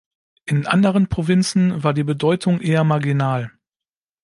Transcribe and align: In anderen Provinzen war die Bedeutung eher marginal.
In 0.45 0.65
anderen 0.65 1.09
Provinzen 1.09 1.83
war 1.83 1.93
die 1.93 2.03
Bedeutung 2.03 2.59
eher 2.59 2.83
marginal. 2.83 3.51